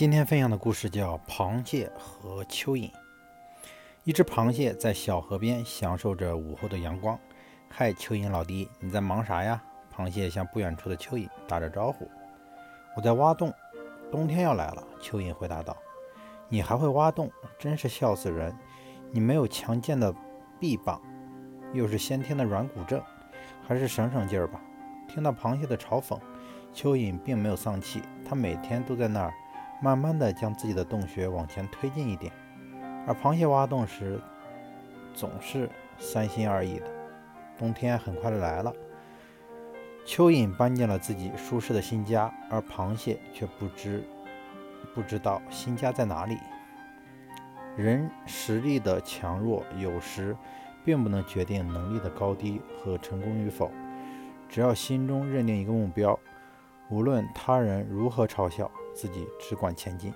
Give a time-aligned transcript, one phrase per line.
[0.00, 2.90] 今天分享的故事叫《螃蟹和蚯蚓》。
[4.02, 7.18] 一只螃蟹在小河边享受着午后的阳光。
[7.68, 9.62] 嗨，蚯蚓老弟，你在忙啥呀？
[9.94, 12.10] 螃蟹向不远处的蚯蚓打着招呼。
[12.96, 13.52] 我在挖洞，
[14.10, 14.82] 冬天要来了。
[15.02, 15.76] 蚯蚓回答道。
[16.48, 18.56] 你还会挖洞，真是笑死人！
[19.12, 20.10] 你没有强健的
[20.58, 20.98] 臂膀，
[21.74, 23.02] 又是先天的软骨症，
[23.68, 24.62] 还是省省劲儿吧。
[25.06, 26.18] 听到螃蟹的嘲讽，
[26.74, 29.34] 蚯蚓并没有丧气，它每天都在那儿。
[29.82, 32.32] 慢慢的将自己的洞穴往前推进一点，
[33.06, 34.20] 而螃蟹挖洞时
[35.14, 36.86] 总是三心二意的。
[37.58, 38.72] 冬天很快来了，
[40.06, 44.04] 蚯蚓搬进了自己舒适的新家，而螃蟹却不知
[44.94, 46.38] 不知道新家在哪里。
[47.76, 50.36] 人实力的强弱有时
[50.84, 53.70] 并不能决定能力的高低和成功与否，
[54.48, 56.18] 只要心中认定一个目标，
[56.90, 58.70] 无论他人如何嘲笑。
[58.94, 60.12] 自己只管前进。